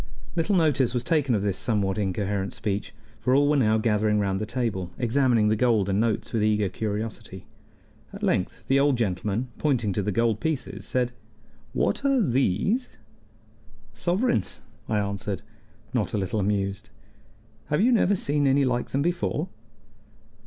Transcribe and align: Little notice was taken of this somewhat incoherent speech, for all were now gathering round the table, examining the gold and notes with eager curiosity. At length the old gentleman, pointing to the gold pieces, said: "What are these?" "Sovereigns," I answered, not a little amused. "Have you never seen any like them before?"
Little 0.35 0.55
notice 0.55 0.95
was 0.95 1.03
taken 1.03 1.35
of 1.35 1.43
this 1.43 1.59
somewhat 1.59 1.99
incoherent 1.99 2.53
speech, 2.53 2.91
for 3.19 3.35
all 3.35 3.47
were 3.47 3.55
now 3.55 3.77
gathering 3.77 4.17
round 4.17 4.41
the 4.41 4.47
table, 4.47 4.89
examining 4.97 5.47
the 5.49 5.55
gold 5.55 5.89
and 5.89 5.99
notes 5.99 6.33
with 6.33 6.41
eager 6.41 6.69
curiosity. 6.69 7.45
At 8.11 8.23
length 8.23 8.65
the 8.67 8.79
old 8.79 8.97
gentleman, 8.97 9.49
pointing 9.59 9.93
to 9.93 10.01
the 10.01 10.11
gold 10.11 10.39
pieces, 10.39 10.87
said: 10.87 11.11
"What 11.73 12.03
are 12.03 12.19
these?" 12.19 12.89
"Sovereigns," 13.93 14.63
I 14.89 14.97
answered, 14.97 15.43
not 15.93 16.15
a 16.15 16.17
little 16.17 16.39
amused. 16.39 16.89
"Have 17.67 17.81
you 17.81 17.91
never 17.91 18.15
seen 18.15 18.47
any 18.47 18.63
like 18.65 18.89
them 18.89 19.03
before?" 19.03 19.49